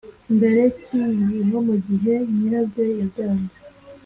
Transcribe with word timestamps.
mbere 0.35 0.61
cy 0.83 0.91
iyi 0.99 1.11
ngingo 1.21 1.57
mu 1.67 1.75
gihe 1.87 2.13
nyirabyo 2.33 2.83
yabyanze 2.99 3.57